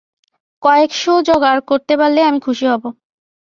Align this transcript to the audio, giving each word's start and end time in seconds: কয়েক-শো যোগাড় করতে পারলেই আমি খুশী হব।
কয়েক-শো 0.63 1.13
যোগাড় 1.27 1.61
করতে 1.69 1.93
পারলেই 1.97 2.27
আমি 2.29 2.39
খুশী 2.39 2.65
হব। 2.71 2.83